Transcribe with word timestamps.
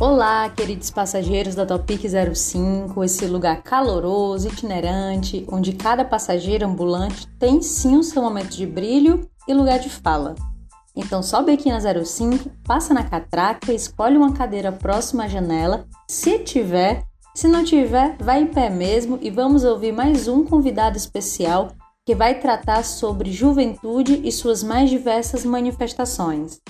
Olá, 0.00 0.48
queridos 0.48 0.90
passageiros 0.90 1.56
da 1.56 1.66
Topic 1.66 2.02
05, 2.32 3.02
esse 3.02 3.26
lugar 3.26 3.64
caloroso, 3.64 4.46
itinerante, 4.46 5.44
onde 5.50 5.72
cada 5.72 6.04
passageiro 6.04 6.64
ambulante 6.64 7.26
tem 7.36 7.60
sim 7.60 7.96
o 7.96 8.04
seu 8.04 8.22
momento 8.22 8.56
de 8.56 8.64
brilho 8.64 9.28
e 9.48 9.52
lugar 9.52 9.80
de 9.80 9.90
fala. 9.90 10.36
Então 10.94 11.20
sobe 11.20 11.50
aqui 11.50 11.68
na 11.68 11.80
05, 11.80 12.48
passa 12.62 12.94
na 12.94 13.02
catraca, 13.02 13.72
escolhe 13.72 14.16
uma 14.16 14.32
cadeira 14.32 14.70
próxima 14.70 15.24
à 15.24 15.28
janela, 15.28 15.84
se 16.08 16.38
tiver, 16.38 17.02
se 17.34 17.48
não 17.48 17.64
tiver, 17.64 18.16
vai 18.20 18.42
em 18.42 18.46
pé 18.46 18.70
mesmo 18.70 19.18
e 19.20 19.32
vamos 19.32 19.64
ouvir 19.64 19.90
mais 19.90 20.28
um 20.28 20.44
convidado 20.44 20.96
especial 20.96 21.72
que 22.06 22.14
vai 22.14 22.38
tratar 22.38 22.84
sobre 22.84 23.32
juventude 23.32 24.20
e 24.22 24.30
suas 24.30 24.62
mais 24.62 24.88
diversas 24.90 25.44
manifestações. 25.44 26.60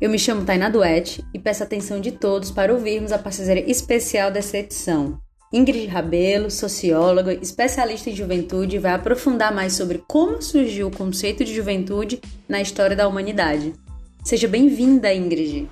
Eu 0.00 0.08
me 0.08 0.18
chamo 0.18 0.46
Tainá 0.46 0.70
Duete 0.70 1.22
e 1.34 1.38
peço 1.38 1.62
atenção 1.62 2.00
de 2.00 2.10
todos 2.10 2.50
para 2.50 2.72
ouvirmos 2.72 3.12
a 3.12 3.18
parceira 3.18 3.60
especial 3.60 4.30
dessa 4.30 4.56
edição. 4.56 5.20
Ingrid 5.52 5.88
Rabelo, 5.88 6.50
socióloga, 6.50 7.34
especialista 7.34 8.08
em 8.08 8.16
juventude, 8.16 8.78
vai 8.78 8.92
aprofundar 8.92 9.54
mais 9.54 9.74
sobre 9.74 10.02
como 10.08 10.40
surgiu 10.40 10.86
o 10.86 10.96
conceito 10.96 11.44
de 11.44 11.54
juventude 11.54 12.18
na 12.48 12.62
história 12.62 12.96
da 12.96 13.06
humanidade. 13.06 13.74
Seja 14.24 14.48
bem-vinda, 14.48 15.12
Ingrid! 15.12 15.68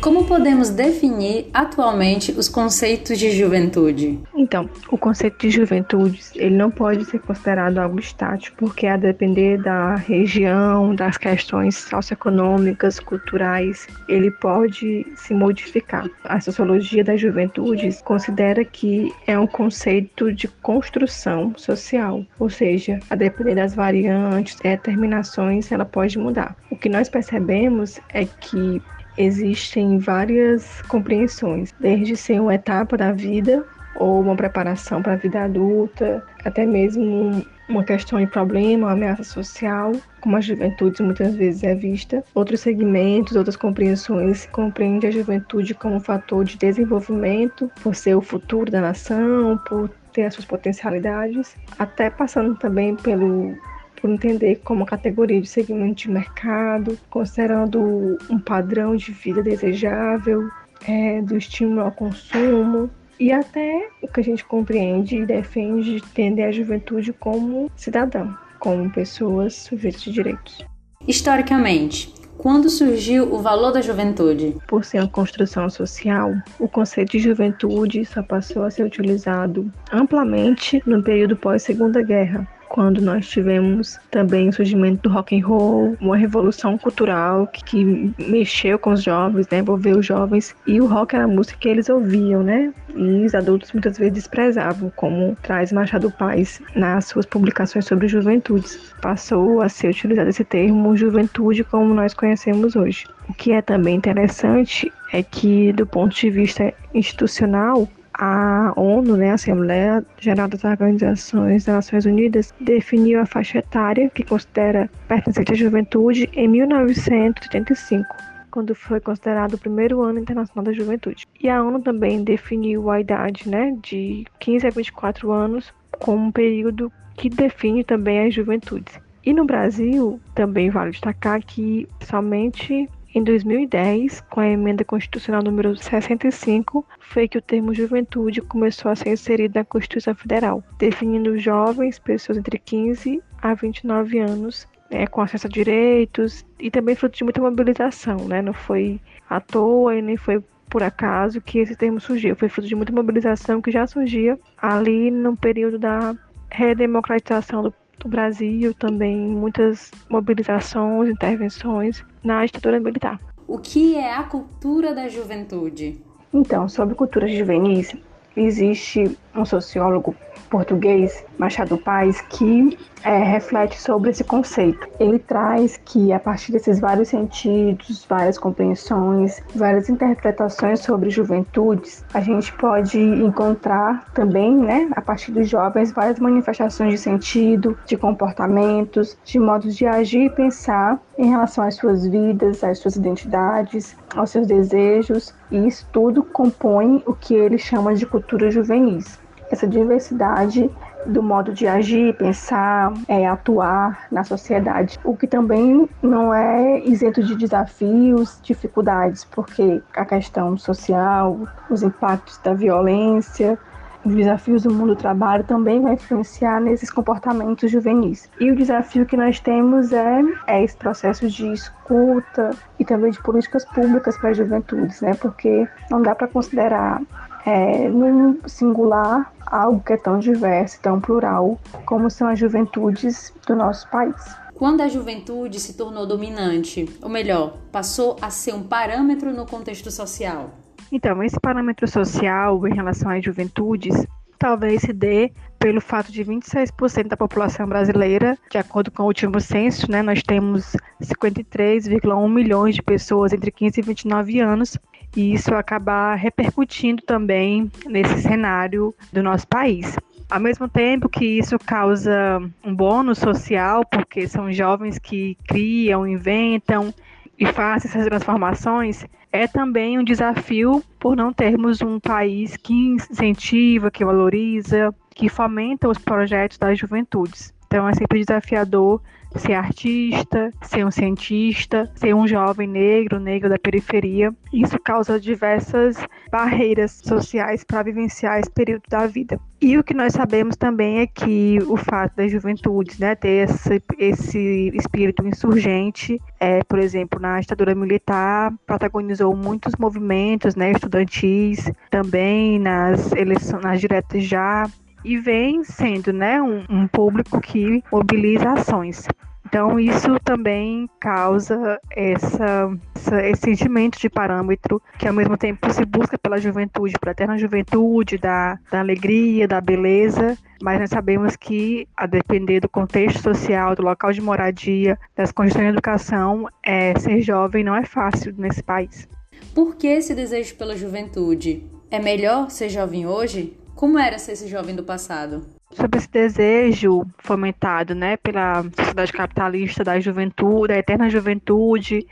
Como 0.00 0.24
podemos 0.24 0.70
definir 0.70 1.50
atualmente 1.52 2.30
os 2.30 2.48
conceitos 2.48 3.18
de 3.18 3.32
juventude? 3.32 4.18
Então, 4.32 4.70
o 4.92 4.96
conceito 4.96 5.38
de 5.40 5.50
juventude 5.50 6.22
ele 6.36 6.56
não 6.56 6.70
pode 6.70 7.04
ser 7.04 7.18
considerado 7.18 7.78
algo 7.78 7.98
estático, 7.98 8.56
porque 8.58 8.86
a 8.86 8.96
depender 8.96 9.60
da 9.60 9.96
região, 9.96 10.94
das 10.94 11.18
questões 11.18 11.76
socioeconômicas, 11.76 13.00
culturais, 13.00 13.88
ele 14.08 14.30
pode 14.30 15.04
se 15.16 15.34
modificar. 15.34 16.08
A 16.24 16.40
sociologia 16.40 17.02
da 17.02 17.16
juventude 17.16 17.90
considera 18.04 18.64
que 18.64 19.12
é 19.26 19.36
um 19.36 19.48
conceito 19.48 20.32
de 20.32 20.46
construção 20.46 21.52
social, 21.56 22.24
ou 22.38 22.48
seja, 22.48 23.00
a 23.10 23.16
depender 23.16 23.56
das 23.56 23.74
variantes, 23.74 24.54
determinações, 24.60 25.72
ela 25.72 25.84
pode 25.84 26.16
mudar. 26.18 26.56
O 26.70 26.76
que 26.76 26.88
nós 26.88 27.08
percebemos 27.08 27.98
é 28.10 28.24
que 28.24 28.80
existem 29.18 29.98
várias 29.98 30.80
compreensões, 30.82 31.74
desde 31.78 32.16
ser 32.16 32.40
uma 32.40 32.54
etapa 32.54 32.96
da 32.96 33.12
vida 33.12 33.64
ou 33.96 34.20
uma 34.20 34.36
preparação 34.36 35.02
para 35.02 35.14
a 35.14 35.16
vida 35.16 35.42
adulta, 35.42 36.24
até 36.44 36.64
mesmo 36.64 37.44
uma 37.68 37.84
questão 37.84 38.18
de 38.18 38.26
problema, 38.26 38.86
uma 38.86 38.92
ameaça 38.92 39.24
social, 39.24 39.92
como 40.20 40.36
a 40.36 40.40
juventude 40.40 41.02
muitas 41.02 41.34
vezes 41.34 41.62
é 41.64 41.74
vista. 41.74 42.24
Outros 42.34 42.60
segmentos, 42.60 43.36
outras 43.36 43.56
compreensões 43.56 44.46
compreende 44.46 45.06
a 45.06 45.10
juventude 45.10 45.74
como 45.74 45.96
um 45.96 46.00
fator 46.00 46.44
de 46.44 46.56
desenvolvimento, 46.56 47.70
por 47.82 47.94
ser 47.94 48.14
o 48.14 48.22
futuro 48.22 48.70
da 48.70 48.80
nação, 48.80 49.60
por 49.68 49.90
ter 50.12 50.26
as 50.26 50.34
suas 50.34 50.46
potencialidades, 50.46 51.56
até 51.78 52.08
passando 52.08 52.54
também 52.54 52.96
pelo 52.96 53.54
por 54.00 54.10
entender 54.10 54.60
como 54.64 54.86
categoria 54.86 55.40
de 55.40 55.48
segmento 55.48 56.02
de 56.02 56.10
mercado, 56.10 56.98
considerando 57.10 58.18
um 58.30 58.38
padrão 58.38 58.96
de 58.96 59.12
vida 59.12 59.42
desejável, 59.42 60.48
é, 60.86 61.20
do 61.22 61.36
estímulo 61.36 61.80
ao 61.80 61.92
consumo 61.92 62.90
e 63.18 63.32
até 63.32 63.88
o 64.02 64.08
que 64.08 64.20
a 64.20 64.24
gente 64.24 64.44
compreende 64.44 65.16
e 65.16 65.26
defende 65.26 65.96
entender 65.96 66.44
a 66.44 66.52
juventude 66.52 67.12
como 67.12 67.70
cidadão, 67.76 68.36
como 68.58 68.90
pessoas 68.90 69.54
sujeitas 69.54 70.02
de 70.02 70.12
direitos. 70.12 70.64
Historicamente, 71.06 72.14
quando 72.36 72.70
surgiu 72.70 73.32
o 73.34 73.42
valor 73.42 73.72
da 73.72 73.80
juventude? 73.80 74.56
Por 74.68 74.84
ser 74.84 75.00
uma 75.00 75.08
construção 75.08 75.68
social, 75.68 76.32
o 76.60 76.68
conceito 76.68 77.12
de 77.12 77.18
juventude 77.18 78.04
só 78.04 78.22
passou 78.22 78.62
a 78.62 78.70
ser 78.70 78.84
utilizado 78.84 79.72
amplamente 79.92 80.80
no 80.86 81.02
período 81.02 81.36
pós-Segunda 81.36 82.00
Guerra, 82.00 82.46
quando 82.68 83.00
nós 83.00 83.28
tivemos 83.28 83.98
também 84.10 84.48
o 84.48 84.52
surgimento 84.52 85.08
do 85.08 85.14
rock 85.14 85.38
and 85.38 85.46
roll, 85.46 85.96
uma 86.00 86.16
revolução 86.16 86.76
cultural 86.78 87.46
que, 87.46 87.64
que 87.64 88.14
mexeu 88.18 88.78
com 88.78 88.90
os 88.90 89.02
jovens, 89.02 89.48
né, 89.50 89.58
envolveu 89.58 89.98
os 89.98 90.06
jovens 90.06 90.54
e 90.66 90.80
o 90.80 90.86
rock 90.86 91.14
era 91.14 91.24
a 91.24 91.28
música 91.28 91.58
que 91.58 91.68
eles 91.68 91.88
ouviam, 91.88 92.42
né? 92.42 92.72
E 92.94 93.24
os 93.24 93.34
adultos 93.34 93.72
muitas 93.72 93.96
vezes 93.98 94.14
desprezavam, 94.14 94.90
como 94.96 95.36
traz 95.42 95.72
Machado 95.72 96.10
Paz 96.10 96.60
nas 96.74 97.06
suas 97.06 97.26
publicações 97.26 97.84
sobre 97.84 98.08
juventudes. 98.08 98.92
Passou 99.00 99.60
a 99.60 99.68
ser 99.68 99.90
utilizado 99.90 100.28
esse 100.28 100.44
termo 100.44 100.96
juventude 100.96 101.62
como 101.64 101.94
nós 101.94 102.14
conhecemos 102.14 102.74
hoje. 102.74 103.06
O 103.28 103.34
que 103.34 103.52
é 103.52 103.62
também 103.62 103.94
interessante 103.94 104.92
é 105.12 105.22
que, 105.22 105.72
do 105.72 105.86
ponto 105.86 106.14
de 106.14 106.30
vista 106.30 106.72
institucional, 106.94 107.88
a 108.18 108.72
ONU, 108.76 109.16
né, 109.16 109.30
a 109.30 109.34
Assembleia 109.34 110.04
Geral 110.18 110.48
das 110.48 110.64
Organizações 110.64 111.64
das 111.64 111.74
Nações 111.76 112.04
Unidas, 112.04 112.52
definiu 112.60 113.20
a 113.20 113.26
faixa 113.26 113.58
etária 113.58 114.10
que 114.10 114.24
considera 114.24 114.90
pertencente 115.06 115.52
à 115.52 115.54
juventude 115.54 116.28
em 116.32 116.48
1985 116.48 118.04
quando 118.50 118.74
foi 118.74 118.98
considerado 118.98 119.54
o 119.54 119.58
primeiro 119.58 120.02
ano 120.02 120.18
internacional 120.18 120.64
da 120.64 120.72
juventude. 120.72 121.26
E 121.40 121.48
a 121.48 121.62
ONU 121.62 121.80
também 121.80 122.24
definiu 122.24 122.90
a 122.90 123.00
idade, 123.00 123.48
né, 123.48 123.76
de 123.82 124.24
15 124.40 124.66
a 124.66 124.70
24 124.70 125.30
anos 125.30 125.72
como 126.00 126.26
um 126.26 126.32
período 126.32 126.90
que 127.16 127.28
define 127.28 127.84
também 127.84 128.26
as 128.26 128.34
juventudes. 128.34 128.98
E 129.24 129.32
no 129.32 129.44
Brasil, 129.44 130.18
também 130.34 130.70
vale 130.70 130.90
destacar 130.90 131.40
que 131.44 131.88
somente 132.00 132.88
em 133.18 133.24
2010, 133.24 134.20
com 134.30 134.40
a 134.40 134.48
emenda 134.48 134.84
constitucional 134.84 135.42
número 135.42 135.76
65, 135.76 136.86
foi 137.00 137.26
que 137.26 137.36
o 137.36 137.42
termo 137.42 137.74
juventude 137.74 138.40
começou 138.40 138.90
a 138.90 138.96
ser 138.96 139.10
inserido 139.10 139.56
na 139.56 139.64
Constituição 139.64 140.14
Federal, 140.14 140.62
definindo 140.78 141.36
jovens, 141.36 141.98
pessoas 141.98 142.38
entre 142.38 142.58
15 142.58 143.20
a 143.42 143.54
29 143.54 144.20
anos, 144.20 144.68
né, 144.90 145.06
com 145.06 145.20
acesso 145.20 145.48
a 145.48 145.50
direitos 145.50 146.46
e 146.60 146.70
também 146.70 146.94
fruto 146.94 147.16
de 147.16 147.24
muita 147.24 147.40
mobilização, 147.40 148.16
né? 148.28 148.40
Não 148.40 148.52
foi 148.52 149.00
à 149.28 149.40
toa 149.40 149.96
e 149.96 150.02
nem 150.02 150.16
foi 150.16 150.42
por 150.70 150.82
acaso 150.82 151.40
que 151.40 151.58
esse 151.58 151.74
termo 151.74 151.98
surgiu, 151.98 152.36
foi 152.36 152.48
fruto 152.48 152.68
de 152.68 152.74
muita 152.74 152.92
mobilização 152.92 153.60
que 153.60 153.70
já 153.70 153.86
surgia 153.86 154.38
ali 154.56 155.10
no 155.10 155.36
período 155.36 155.78
da 155.78 156.14
redemocratização 156.50 157.62
do 157.62 157.74
do 158.00 158.08
Brasil, 158.08 158.72
também 158.74 159.16
muitas 159.16 159.90
mobilizações, 160.08 161.10
intervenções 161.10 162.04
na 162.22 162.44
ditadura 162.44 162.80
militar. 162.80 163.18
O 163.46 163.58
que 163.58 163.96
é 163.96 164.14
a 164.14 164.22
cultura 164.22 164.94
da 164.94 165.08
juventude? 165.08 166.00
Então, 166.32 166.68
sobre 166.68 166.94
culturas 166.94 167.32
juvenis, 167.32 167.94
existe 168.36 169.16
um 169.34 169.44
sociólogo 169.44 170.14
português, 170.50 171.24
Machado 171.38 171.78
Paz, 171.78 172.20
que 172.22 172.76
é, 173.04 173.18
reflete 173.18 173.80
sobre 173.80 174.10
esse 174.10 174.24
conceito. 174.24 174.88
Ele 174.98 175.18
traz 175.18 175.76
que 175.76 176.12
a 176.12 176.18
partir 176.18 176.52
desses 176.52 176.80
vários 176.80 177.08
sentidos, 177.08 178.04
várias 178.08 178.36
compreensões, 178.36 179.40
várias 179.54 179.88
interpretações 179.88 180.80
sobre 180.80 181.10
juventudes, 181.10 182.04
a 182.12 182.20
gente 182.20 182.52
pode 182.54 182.98
encontrar 182.98 184.04
também, 184.12 184.56
né, 184.56 184.88
a 184.92 185.00
partir 185.00 185.30
dos 185.30 185.48
jovens, 185.48 185.92
várias 185.92 186.18
manifestações 186.18 186.92
de 186.92 186.98
sentido, 186.98 187.78
de 187.86 187.96
comportamentos, 187.96 189.16
de 189.24 189.38
modos 189.38 189.76
de 189.76 189.86
agir 189.86 190.26
e 190.26 190.30
pensar 190.30 191.00
em 191.16 191.30
relação 191.30 191.64
às 191.64 191.76
suas 191.76 192.06
vidas, 192.06 192.64
às 192.64 192.78
suas 192.78 192.96
identidades, 192.96 193.96
aos 194.16 194.30
seus 194.30 194.46
desejos, 194.46 195.34
e 195.50 195.66
isso 195.66 195.86
tudo 195.92 196.22
compõe 196.22 197.02
o 197.06 197.14
que 197.14 197.34
ele 197.34 197.58
chama 197.58 197.94
de 197.94 198.06
cultura 198.06 198.50
juvenis 198.50 199.18
essa 199.50 199.66
diversidade 199.66 200.70
do 201.08 201.22
modo 201.22 201.52
de 201.52 201.66
agir, 201.66 202.14
pensar, 202.16 202.92
é, 203.08 203.26
atuar 203.26 204.06
na 204.12 204.22
sociedade, 204.22 204.98
o 205.02 205.16
que 205.16 205.26
também 205.26 205.88
não 206.02 206.32
é 206.34 206.80
isento 206.80 207.22
de 207.22 207.34
desafios, 207.34 208.38
dificuldades, 208.42 209.24
porque 209.24 209.82
a 209.96 210.04
questão 210.04 210.56
social, 210.58 211.40
os 211.70 211.82
impactos 211.82 212.38
da 212.38 212.52
violência, 212.52 213.58
os 214.04 214.14
desafios 214.14 214.62
do 214.62 214.72
mundo 214.72 214.94
do 214.94 214.96
trabalho 214.96 215.44
também 215.44 215.80
vai 215.80 215.94
influenciar 215.94 216.60
nesses 216.60 216.90
comportamentos 216.90 217.70
juvenis. 217.70 218.30
E 218.38 218.50
o 218.50 218.56
desafio 218.56 219.04
que 219.04 219.16
nós 219.16 219.40
temos 219.40 219.92
é, 219.92 220.22
é 220.46 220.62
esse 220.62 220.76
processo 220.76 221.28
de 221.28 221.52
escuta 221.52 222.50
e 222.78 222.84
também 222.84 223.10
de 223.10 223.20
políticas 223.22 223.64
públicas 223.64 224.16
para 224.16 224.30
as 224.30 224.36
juventudes, 224.36 225.00
né? 225.00 225.14
Porque 225.14 225.66
não 225.90 226.00
dá 226.00 226.14
para 226.14 226.28
considerar 226.28 227.02
é, 227.48 227.88
num 227.88 228.38
singular 228.46 229.32
algo 229.46 229.80
que 229.80 229.94
é 229.94 229.96
tão 229.96 230.18
diverso, 230.18 230.78
tão 230.82 231.00
plural, 231.00 231.58
como 231.86 232.10
são 232.10 232.28
as 232.28 232.38
juventudes 232.38 233.32
do 233.46 233.56
nosso 233.56 233.88
país. 233.88 234.14
Quando 234.54 234.82
a 234.82 234.88
juventude 234.88 235.58
se 235.58 235.74
tornou 235.74 236.06
dominante, 236.06 236.86
ou 237.00 237.08
melhor, 237.08 237.56
passou 237.72 238.16
a 238.20 238.28
ser 238.28 238.54
um 238.54 238.62
parâmetro 238.62 239.32
no 239.32 239.46
contexto 239.46 239.90
social? 239.90 240.50
Então, 240.92 241.22
esse 241.22 241.40
parâmetro 241.40 241.88
social 241.88 242.66
em 242.66 242.74
relação 242.74 243.10
às 243.10 243.24
juventudes 243.24 244.06
talvez 244.38 244.82
se 244.82 244.92
dê 244.92 245.32
pelo 245.58 245.80
fato 245.80 246.12
de 246.12 246.24
26% 246.24 247.08
da 247.08 247.16
população 247.16 247.66
brasileira, 247.66 248.38
de 248.50 248.58
acordo 248.58 248.90
com 248.90 249.02
o 249.02 249.06
último 249.06 249.40
censo, 249.40 249.90
né, 249.90 250.02
nós 250.02 250.22
temos 250.22 250.76
53,1 251.02 252.32
milhões 252.32 252.76
de 252.76 252.82
pessoas 252.82 253.32
entre 253.32 253.50
15 253.50 253.80
e 253.80 253.82
29 253.82 254.40
anos, 254.40 254.78
e 255.16 255.32
isso 255.32 255.54
acabar 255.54 256.14
repercutindo 256.14 257.02
também 257.02 257.70
nesse 257.86 258.22
cenário 258.22 258.94
do 259.12 259.22
nosso 259.22 259.46
país. 259.46 259.96
Ao 260.30 260.38
mesmo 260.38 260.68
tempo 260.68 261.08
que 261.08 261.24
isso 261.24 261.58
causa 261.58 262.42
um 262.62 262.74
bônus 262.74 263.18
social, 263.18 263.84
porque 263.86 264.28
são 264.28 264.52
jovens 264.52 264.98
que 264.98 265.36
criam, 265.46 266.06
inventam 266.06 266.92
e 267.38 267.46
fazem 267.46 267.90
essas 267.90 268.04
transformações, 268.04 269.06
é 269.32 269.46
também 269.46 269.98
um 269.98 270.04
desafio 270.04 270.82
por 270.98 271.16
não 271.16 271.32
termos 271.32 271.80
um 271.80 271.98
país 271.98 272.56
que 272.56 272.74
incentiva, 272.74 273.90
que 273.90 274.04
valoriza, 274.04 274.94
que 275.14 275.28
fomenta 275.28 275.88
os 275.88 275.98
projetos 275.98 276.58
das 276.58 276.78
juventudes. 276.78 277.54
Então 277.68 277.86
é 277.86 277.94
sempre 277.94 278.24
desafiador 278.24 279.00
ser 279.36 279.52
artista, 279.52 280.52
ser 280.62 280.86
um 280.86 280.90
cientista, 280.90 281.90
ser 281.94 282.14
um 282.14 282.26
jovem 282.26 282.66
negro, 282.66 283.20
negro 283.20 283.48
da 283.48 283.58
periferia. 283.58 284.34
Isso 284.52 284.78
causa 284.80 285.20
diversas 285.20 285.96
barreiras 286.30 287.02
sociais 287.04 287.62
para 287.62 287.82
vivenciar 287.82 288.40
esse 288.40 288.50
período 288.50 288.82
da 288.88 289.06
vida. 289.06 289.38
E 289.60 289.76
o 289.76 289.84
que 289.84 289.92
nós 289.92 290.12
sabemos 290.12 290.56
também 290.56 291.00
é 291.00 291.06
que 291.06 291.58
o 291.66 291.76
fato 291.76 292.16
das 292.16 292.30
juventudes 292.30 292.98
né, 292.98 293.14
ter 293.14 293.48
esse, 293.48 293.82
esse 293.98 294.70
espírito 294.74 295.26
insurgente, 295.26 296.20
é, 296.38 296.62
por 296.64 296.78
exemplo, 296.78 297.20
na 297.20 297.40
ditadura 297.40 297.74
militar, 297.74 298.52
protagonizou 298.66 299.34
muitos 299.36 299.74
movimentos 299.76 300.54
né, 300.54 300.70
estudantis, 300.70 301.70
também 301.90 302.58
nas 302.58 303.12
eleições, 303.12 303.62
nas 303.62 303.80
diretas 303.80 304.24
já, 304.24 304.64
e 305.08 305.16
vem 305.16 305.64
sendo 305.64 306.12
né, 306.12 306.40
um, 306.42 306.64
um 306.68 306.86
público 306.86 307.40
que 307.40 307.82
mobiliza 307.90 308.52
ações. 308.52 309.08
Então, 309.46 309.80
isso 309.80 310.20
também 310.22 310.86
causa 311.00 311.80
essa, 311.96 312.70
essa, 312.94 313.26
esse 313.26 313.40
sentimento 313.40 313.98
de 313.98 314.10
parâmetro 314.10 314.82
que, 314.98 315.08
ao 315.08 315.14
mesmo 315.14 315.38
tempo, 315.38 315.72
se 315.72 315.86
busca 315.86 316.18
pela 316.18 316.36
juventude, 316.36 316.92
pela 317.00 317.12
eterna 317.12 317.38
juventude, 317.38 318.18
da, 318.18 318.58
da 318.70 318.80
alegria, 318.80 319.48
da 319.48 319.58
beleza, 319.58 320.36
mas 320.60 320.78
nós 320.78 320.90
sabemos 320.90 321.34
que, 321.34 321.88
a 321.96 322.06
depender 322.06 322.60
do 322.60 322.68
contexto 322.68 323.22
social, 323.22 323.74
do 323.74 323.82
local 323.82 324.12
de 324.12 324.20
moradia, 324.20 324.98
das 325.16 325.32
condições 325.32 325.62
de 325.62 325.70
educação, 325.70 326.46
é, 326.62 326.98
ser 326.98 327.22
jovem 327.22 327.64
não 327.64 327.74
é 327.74 327.86
fácil 327.86 328.34
nesse 328.36 328.62
país. 328.62 329.08
Por 329.54 329.76
que 329.76 329.86
esse 329.86 330.14
desejo 330.14 330.54
pela 330.56 330.76
juventude? 330.76 331.64
É 331.90 331.98
melhor 331.98 332.50
ser 332.50 332.68
jovem 332.68 333.06
hoje? 333.06 333.56
Como 333.78 333.96
era 333.96 334.18
ser 334.18 334.32
esse 334.32 334.48
jovem 334.48 334.74
do 334.74 334.82
passado? 334.82 335.46
Sobre 335.70 336.00
esse 336.00 336.10
desejo 336.10 337.06
fomentado 337.18 337.94
né, 337.94 338.16
pela 338.16 338.64
sociedade 338.76 339.12
capitalista 339.12 339.84
da 339.84 340.00
juventude, 340.00 340.72
da 340.72 340.78
eterna 340.78 341.08
juventude, 341.08 342.04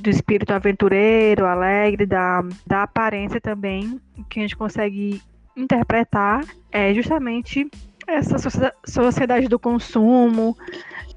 do 0.00 0.10
espírito 0.10 0.52
aventureiro, 0.52 1.46
alegre, 1.46 2.06
da, 2.06 2.42
da 2.66 2.82
aparência 2.82 3.40
também, 3.40 4.00
que 4.28 4.40
a 4.40 4.42
gente 4.42 4.56
consegue 4.56 5.22
interpretar 5.56 6.44
é 6.72 6.92
justamente 6.92 7.70
essa 8.04 8.36
sociedade 8.84 9.46
do 9.46 9.60
consumo, 9.60 10.56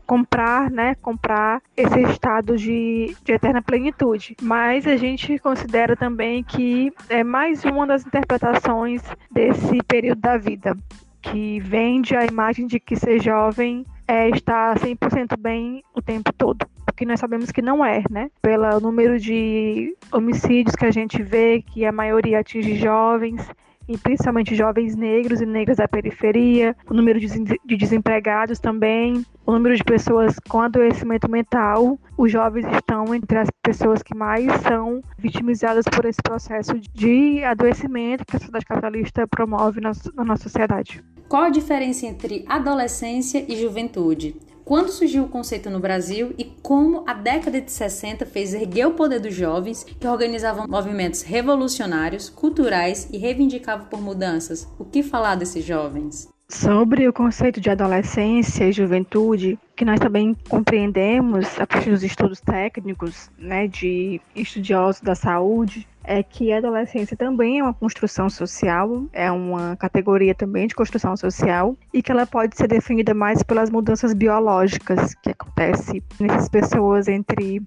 comprar, 0.06 0.70
né, 0.70 0.96
comprar 0.96 1.62
esse 1.76 2.00
estado 2.04 2.56
de, 2.58 3.16
de 3.24 3.32
eterna 3.34 3.62
plenitude. 3.62 4.36
Mas 4.42 4.88
a 4.88 4.96
gente 4.96 5.38
considera 5.40 5.96
também 5.96 6.44
que 6.44 6.92
é 7.10 7.24
mais 7.24 7.64
uma 7.66 7.86
das 7.86 8.06
interpretações 8.06 9.02
desse 9.32 9.82
período 9.84 10.22
da 10.22 10.38
vida, 10.38 10.78
que 11.22 11.60
vende 11.60 12.16
a 12.16 12.26
imagem 12.26 12.68
de 12.68 12.80
que 12.80 12.96
ser 12.96 13.22
jovem 13.22 13.86
é 14.08 14.30
estar 14.30 14.78
100% 14.78 15.38
bem 15.38 15.84
o 15.94 16.02
tempo 16.02 16.32
todo. 16.34 16.66
Porque 16.86 17.06
nós 17.06 17.20
sabemos 17.20 17.52
que 17.52 17.62
não 17.62 17.84
é, 17.84 18.04
né? 18.10 18.30
Pelo 18.42 18.80
número 18.80 19.20
de 19.20 19.96
homicídios 20.12 20.76
que 20.76 20.86
a 20.86 20.92
gente 20.92 21.22
vê, 21.22 21.62
que 21.62 21.84
a 21.84 21.92
maioria 21.92 22.40
atinge 22.40 22.76
jovens, 22.76 23.42
e 23.88 23.98
principalmente 23.98 24.56
jovens 24.56 24.96
negros 24.96 25.42
e 25.42 25.46
negras 25.46 25.78
da 25.78 25.88
periferia, 25.88 26.76
o 26.90 26.94
número 26.94 27.20
de 27.20 27.78
desempregados 27.78 28.60
também, 28.60 29.26
o 29.46 29.52
número 29.52 29.76
de 29.76 29.84
pessoas 29.84 30.40
com 30.50 30.62
adoecimento 30.62 31.30
mental. 31.30 32.00
Os 32.18 32.32
jovens 32.32 32.66
estão 32.74 33.14
entre 33.14 33.38
as 33.38 33.50
pessoas 33.62 34.02
que 34.02 34.16
mais 34.16 34.52
são 34.62 35.02
vitimizadas 35.18 35.86
por 35.86 36.06
esse 36.06 36.22
processo 36.22 36.74
de 36.94 37.44
adoecimento 37.44 38.26
que 38.26 38.36
a 38.36 38.40
sociedade 38.40 38.66
capitalista 38.66 39.28
promove 39.28 39.82
na, 39.82 39.92
na 40.16 40.24
nossa 40.24 40.44
sociedade. 40.44 41.04
Qual 41.28 41.44
a 41.44 41.50
diferença 41.50 42.06
entre 42.06 42.46
adolescência 42.48 43.46
e 43.48 43.56
juventude? 43.56 44.36
Quando 44.66 44.90
surgiu 44.90 45.24
o 45.26 45.30
conceito 45.30 45.70
no 45.70 45.80
Brasil 45.80 46.34
e 46.40 46.44
como 46.44 47.04
a 47.06 47.14
década 47.14 47.62
de 47.62 47.72
60 47.72 48.26
fez 48.26 48.52
erguer 48.52 48.88
o 48.88 48.96
poder 48.96 49.20
dos 49.20 49.36
jovens 49.36 49.84
que 49.84 50.08
organizavam 50.08 50.68
movimentos 50.68 51.22
revolucionários, 51.22 52.30
culturais 52.30 53.08
e 53.14 53.20
reivindicavam 53.20 53.86
por 53.86 54.02
mudanças. 54.02 54.68
O 54.80 54.84
que 54.84 55.04
falar 55.04 55.36
desses 55.36 55.64
jovens? 55.64 56.35
Sobre 56.48 57.08
o 57.08 57.14
conceito 57.14 57.60
de 57.60 57.72
adolescência 57.72 58.66
e 58.66 58.72
juventude, 58.72 59.58
que 59.76 59.84
nós 59.84 60.00
também 60.00 60.36
compreendemos 60.48 61.60
a 61.60 61.66
partir 61.66 61.90
dos 61.90 62.04
estudos 62.04 62.40
técnicos, 62.40 63.32
né, 63.36 63.68
de 63.68 64.22
estudiosos 64.36 65.02
da 65.02 65.16
saúde, 65.16 65.88
é 66.04 66.22
que 66.22 66.54
a 66.54 66.60
adolescência 66.60 67.18
também 67.18 67.58
é 67.58 67.64
uma 67.64 67.74
construção 67.74 68.30
social, 68.30 69.06
é 69.12 69.32
uma 69.32 69.76
categoria 69.76 70.36
também 70.36 70.68
de 70.68 70.76
construção 70.76 71.18
social 71.18 71.76
e 71.92 72.04
que 72.04 72.12
ela 72.12 72.28
pode 72.28 72.56
ser 72.56 72.68
definida 72.68 73.16
mais 73.16 73.42
pelas 73.42 73.72
mudanças 73.72 74.14
biológicas 74.14 75.16
que 75.16 75.32
acontecem 75.32 76.04
nessas 76.20 76.48
pessoas 76.48 77.08
entre 77.08 77.60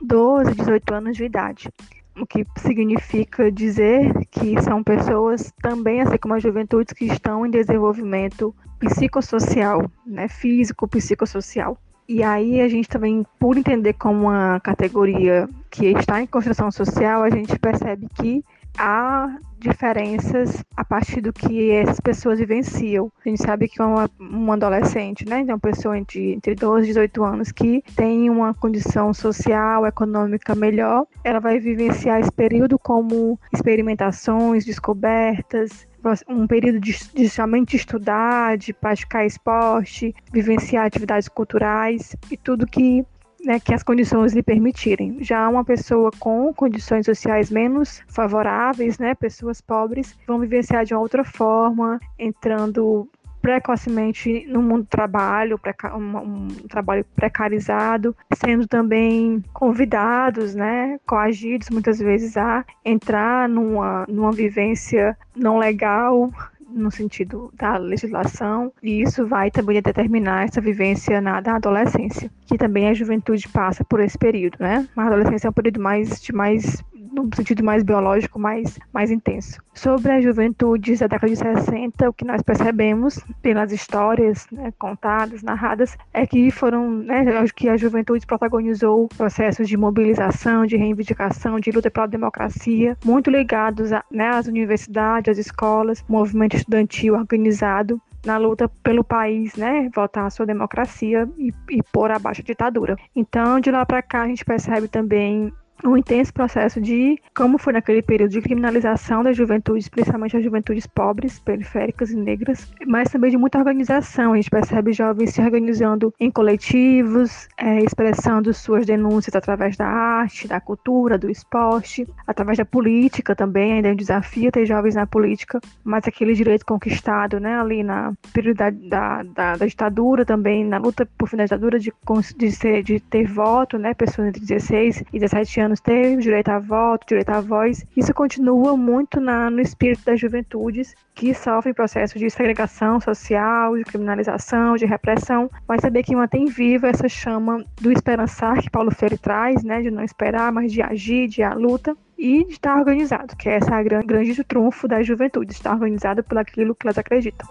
12 0.00 0.52
e 0.52 0.54
18 0.54 0.94
anos 0.94 1.16
de 1.16 1.24
idade 1.24 1.68
o 2.16 2.26
que 2.26 2.46
significa 2.58 3.50
dizer 3.50 4.12
que 4.30 4.60
são 4.62 4.82
pessoas 4.82 5.52
também, 5.62 6.00
assim 6.00 6.18
como 6.18 6.34
as 6.34 6.42
juventudes, 6.42 6.92
que 6.92 7.06
estão 7.06 7.46
em 7.46 7.50
desenvolvimento 7.50 8.54
psicossocial, 8.78 9.90
né, 10.06 10.28
físico, 10.28 10.88
psicossocial. 10.88 11.78
E 12.08 12.22
aí 12.22 12.60
a 12.60 12.68
gente 12.68 12.88
também, 12.88 13.24
por 13.38 13.56
entender 13.56 13.94
como 13.94 14.26
uma 14.26 14.60
categoria 14.60 15.48
que 15.70 15.86
está 15.86 16.20
em 16.20 16.26
construção 16.26 16.70
social, 16.70 17.22
a 17.22 17.30
gente 17.30 17.58
percebe 17.58 18.08
que 18.14 18.44
há 18.76 19.38
diferenças 19.62 20.64
a 20.76 20.84
partir 20.84 21.20
do 21.20 21.32
que 21.32 21.70
essas 21.70 22.00
pessoas 22.00 22.38
vivenciam. 22.38 23.10
A 23.24 23.28
gente 23.28 23.42
sabe 23.42 23.68
que 23.68 23.80
uma, 23.80 24.10
um 24.20 24.52
adolescente, 24.52 25.28
né, 25.28 25.40
então 25.40 25.58
pessoa 25.58 25.96
entre, 25.96 26.32
entre 26.32 26.54
12 26.54 26.84
e 26.84 26.86
18 26.88 27.24
anos 27.24 27.52
que 27.52 27.82
tem 27.94 28.28
uma 28.28 28.52
condição 28.52 29.14
social, 29.14 29.86
econômica 29.86 30.54
melhor, 30.54 31.06
ela 31.22 31.38
vai 31.38 31.58
vivenciar 31.58 32.20
esse 32.20 32.32
período 32.32 32.78
como 32.78 33.38
experimentações, 33.52 34.64
descobertas, 34.64 35.86
um 36.28 36.46
período 36.46 36.80
de, 36.80 36.98
de 37.14 37.28
somente 37.28 37.76
estudar, 37.76 38.58
de 38.58 38.72
praticar 38.72 39.24
esporte, 39.24 40.14
vivenciar 40.32 40.86
atividades 40.86 41.28
culturais 41.28 42.16
e 42.30 42.36
tudo 42.36 42.66
que 42.66 43.04
né, 43.44 43.58
que 43.58 43.74
as 43.74 43.82
condições 43.82 44.32
lhe 44.32 44.42
permitirem. 44.42 45.18
Já 45.20 45.48
uma 45.48 45.64
pessoa 45.64 46.10
com 46.18 46.52
condições 46.54 47.06
sociais 47.06 47.50
menos 47.50 48.02
favoráveis, 48.08 48.98
né, 48.98 49.14
pessoas 49.14 49.60
pobres, 49.60 50.16
vão 50.26 50.38
vivenciar 50.38 50.84
de 50.84 50.94
uma 50.94 51.00
outra 51.00 51.24
forma, 51.24 52.00
entrando 52.18 53.08
precocemente 53.42 54.46
no 54.46 54.62
mundo 54.62 54.82
do 54.82 54.88
trabalho, 54.88 55.60
um, 55.96 56.46
trabalho 56.68 57.04
precarizado, 57.16 58.16
sendo 58.36 58.68
também 58.68 59.42
convidados, 59.52 60.54
né, 60.54 60.98
coagidos 61.04 61.68
muitas 61.68 61.98
vezes 61.98 62.36
a 62.36 62.64
entrar 62.84 63.48
numa, 63.48 64.06
numa 64.08 64.30
vivência 64.30 65.18
não 65.34 65.58
legal, 65.58 66.30
no 66.72 66.90
sentido 66.90 67.52
da 67.54 67.76
legislação, 67.76 68.72
e 68.82 69.02
isso 69.02 69.26
vai 69.26 69.50
também 69.50 69.80
determinar 69.80 70.44
essa 70.44 70.60
vivência 70.60 71.20
na 71.20 71.40
da 71.40 71.56
adolescência, 71.56 72.30
que 72.46 72.58
também 72.58 72.88
a 72.88 72.94
juventude 72.94 73.48
passa 73.48 73.84
por 73.84 74.00
esse 74.00 74.18
período, 74.18 74.56
né? 74.60 74.88
A 74.96 75.06
adolescência 75.06 75.48
é 75.48 75.50
um 75.50 75.54
período 75.54 75.80
mais 75.80 76.20
de 76.20 76.32
mais 76.32 76.82
no 77.12 77.28
sentido 77.34 77.62
mais 77.62 77.82
biológico, 77.82 78.38
mais, 78.38 78.78
mais 78.92 79.10
intenso. 79.10 79.60
Sobre 79.74 80.12
a 80.12 80.20
juventude 80.20 80.96
da 80.96 81.06
década 81.06 81.32
de 81.32 81.38
60, 81.38 82.08
o 82.08 82.12
que 82.12 82.24
nós 82.24 82.42
percebemos 82.42 83.20
pelas 83.40 83.72
histórias 83.72 84.46
né, 84.50 84.72
contadas, 84.78 85.42
narradas, 85.42 85.96
é 86.12 86.26
que 86.26 86.50
foram, 86.50 86.90
né, 86.90 87.24
que 87.54 87.68
a 87.68 87.76
juventude 87.76 88.26
protagonizou 88.26 89.08
processos 89.16 89.68
de 89.68 89.76
mobilização, 89.76 90.66
de 90.66 90.76
reivindicação, 90.76 91.60
de 91.60 91.70
luta 91.70 91.90
pela 91.90 92.06
democracia, 92.06 92.96
muito 93.04 93.30
ligados 93.30 93.92
a, 93.92 94.04
né, 94.10 94.28
às 94.28 94.46
universidades, 94.46 95.32
às 95.32 95.38
escolas, 95.38 96.04
movimento 96.08 96.56
estudantil 96.56 97.14
organizado 97.14 98.00
na 98.24 98.36
luta 98.36 98.68
pelo 98.82 99.02
país, 99.02 99.54
né, 99.56 99.90
voltar 99.94 100.26
à 100.26 100.30
sua 100.30 100.46
democracia 100.46 101.28
e, 101.36 101.52
e 101.70 101.82
pôr 101.92 102.10
abaixo 102.10 102.40
a 102.40 102.44
ditadura. 102.44 102.96
Então, 103.14 103.58
de 103.58 103.70
lá 103.70 103.84
para 103.84 104.02
cá, 104.02 104.22
a 104.22 104.28
gente 104.28 104.44
percebe 104.44 104.88
também 104.88 105.52
um 105.84 105.96
intenso 105.96 106.32
processo 106.32 106.80
de 106.80 107.18
como 107.34 107.58
foi 107.58 107.72
naquele 107.72 108.02
período 108.02 108.30
de 108.30 108.40
criminalização 108.40 109.22
das 109.22 109.36
juventudes, 109.36 109.88
principalmente 109.88 110.36
as 110.36 110.44
juventudes 110.44 110.86
pobres, 110.86 111.38
periféricas 111.38 112.10
e 112.10 112.16
negras, 112.16 112.72
mas 112.86 113.10
também 113.10 113.30
de 113.30 113.36
muita 113.36 113.58
organização. 113.58 114.32
A 114.32 114.36
gente 114.36 114.50
percebe 114.50 114.92
jovens 114.92 115.34
se 115.34 115.40
organizando 115.40 116.12
em 116.20 116.30
coletivos, 116.30 117.48
é, 117.56 117.80
expressando 117.82 118.52
suas 118.54 118.86
denúncias 118.86 119.34
através 119.34 119.76
da 119.76 119.86
arte, 119.86 120.48
da 120.48 120.60
cultura, 120.60 121.18
do 121.18 121.30
esporte, 121.30 122.06
através 122.26 122.58
da 122.58 122.64
política 122.64 123.34
também. 123.34 123.74
Ainda 123.74 123.88
é 123.88 123.92
um 123.92 123.96
desafio 123.96 124.52
ter 124.52 124.66
jovens 124.66 124.94
na 124.94 125.06
política, 125.06 125.60
mas 125.84 126.06
aquele 126.06 126.34
direito 126.34 126.64
conquistado, 126.64 127.40
né, 127.40 127.58
ali 127.58 127.82
na 127.82 128.12
período 128.32 128.58
da, 128.58 128.70
da, 128.70 129.22
da, 129.22 129.56
da 129.56 129.66
ditadura 129.66 130.24
também, 130.24 130.64
na 130.64 130.78
luta 130.78 131.08
por 131.18 131.28
fim 131.28 131.36
da 131.36 131.44
ditadura 131.44 131.78
de, 131.78 131.92
de, 132.36 132.52
ser, 132.52 132.82
de 132.82 133.00
ter 133.00 133.26
voto, 133.26 133.78
né, 133.78 133.94
pessoas 133.94 134.28
entre 134.28 134.40
16 134.40 135.04
e 135.12 135.18
17 135.18 135.60
anos 135.60 135.71
ter 135.80 136.16
direito 136.18 136.48
a 136.48 136.58
voto, 136.58 137.06
direito 137.06 137.30
à 137.30 137.40
voz. 137.40 137.84
Isso 137.96 138.12
continua 138.14 138.76
muito 138.76 139.20
na, 139.20 139.50
no 139.50 139.60
espírito 139.60 140.04
das 140.04 140.20
juventudes 140.20 140.94
que 141.14 141.34
sofrem 141.34 141.74
processos 141.74 142.20
de 142.20 142.30
segregação 142.30 143.00
social, 143.00 143.76
de 143.76 143.84
criminalização, 143.84 144.76
de 144.76 144.86
repressão, 144.86 145.50
mas 145.68 145.82
saber 145.82 146.02
que 146.02 146.16
mantém 146.16 146.46
viva 146.46 146.88
essa 146.88 147.08
chama 147.08 147.64
do 147.80 147.92
esperançar 147.92 148.60
que 148.60 148.70
Paulo 148.70 148.90
Freire 148.90 149.18
traz, 149.18 149.62
né, 149.62 149.82
de 149.82 149.90
não 149.90 150.02
esperar, 150.02 150.52
mas 150.52 150.72
de 150.72 150.82
agir, 150.82 151.28
de 151.28 151.42
à 151.42 151.54
luta 151.54 151.96
e 152.16 152.44
de 152.44 152.52
estar 152.52 152.78
organizado, 152.78 153.36
que 153.36 153.48
é 153.48 153.56
essa 153.56 153.82
grande, 153.82 154.06
grande 154.06 154.44
trunfo 154.44 154.86
da 154.86 155.02
juventude, 155.02 155.52
estar 155.52 155.72
organizado 155.72 156.22
por 156.22 156.38
aquilo 156.38 156.74
que 156.74 156.86
elas 156.86 156.98
acreditam. 156.98 157.48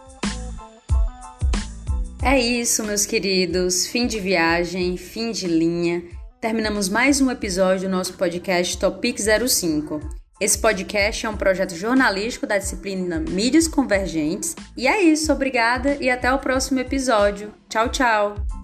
É 2.24 2.40
isso, 2.40 2.84
meus 2.84 3.06
queridos. 3.06 3.88
Fim 3.88 4.06
de 4.06 4.20
viagem, 4.20 4.96
fim 4.96 5.32
de 5.32 5.48
linha. 5.48 6.04
Terminamos 6.42 6.90
mais 6.90 7.22
um 7.22 7.30
episódio 7.30 7.88
do 7.88 7.92
nosso 7.96 8.14
podcast 8.14 8.76
Topic 8.80 9.20
05. 9.20 10.00
Esse 10.40 10.58
podcast 10.58 11.24
é 11.24 11.30
um 11.30 11.38
projeto 11.38 11.76
jornalístico 11.76 12.48
da 12.48 12.58
disciplina 12.58 13.20
Mídias 13.20 13.68
Convergentes. 13.68 14.56
E 14.76 14.88
é 14.88 15.04
isso, 15.04 15.32
obrigada 15.32 15.98
e 16.02 16.10
até 16.10 16.34
o 16.34 16.40
próximo 16.40 16.80
episódio. 16.80 17.54
Tchau, 17.70 17.90
tchau! 17.90 18.61